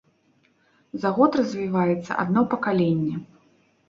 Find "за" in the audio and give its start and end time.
1.03-1.09